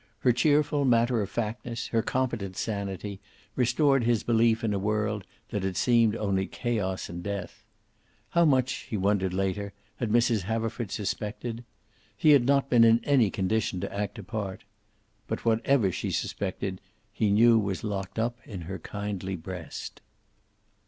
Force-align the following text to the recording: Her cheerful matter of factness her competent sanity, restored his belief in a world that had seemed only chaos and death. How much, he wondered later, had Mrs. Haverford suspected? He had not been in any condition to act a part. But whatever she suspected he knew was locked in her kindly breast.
Her 0.21 0.31
cheerful 0.31 0.83
matter 0.83 1.21
of 1.21 1.29
factness 1.29 1.89
her 1.89 2.01
competent 2.01 2.57
sanity, 2.57 3.19
restored 3.55 4.03
his 4.03 4.23
belief 4.23 4.63
in 4.63 4.73
a 4.73 4.79
world 4.79 5.25
that 5.49 5.61
had 5.61 5.77
seemed 5.77 6.15
only 6.15 6.47
chaos 6.47 7.07
and 7.07 7.21
death. 7.21 7.63
How 8.31 8.43
much, 8.43 8.87
he 8.89 8.97
wondered 8.97 9.31
later, 9.31 9.73
had 9.97 10.09
Mrs. 10.09 10.41
Haverford 10.41 10.89
suspected? 10.89 11.63
He 12.17 12.31
had 12.31 12.47
not 12.47 12.67
been 12.67 12.83
in 12.83 12.99
any 13.03 13.29
condition 13.29 13.79
to 13.81 13.93
act 13.93 14.17
a 14.17 14.23
part. 14.23 14.63
But 15.27 15.45
whatever 15.45 15.91
she 15.91 16.09
suspected 16.09 16.81
he 17.13 17.29
knew 17.29 17.59
was 17.59 17.83
locked 17.83 18.17
in 18.47 18.61
her 18.61 18.79
kindly 18.79 19.35
breast. 19.35 20.01